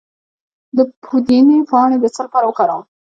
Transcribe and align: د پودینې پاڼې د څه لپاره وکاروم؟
د 0.75 0.77
پودینې 1.03 1.59
پاڼې 1.69 1.97
د 2.01 2.05
څه 2.15 2.21
لپاره 2.25 2.45
وکاروم؟ 2.47 2.83